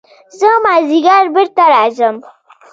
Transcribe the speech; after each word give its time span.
زه 0.39 0.47
مازديګر 0.63 1.23
بېرته 1.35 1.63
راځم. 1.73 2.15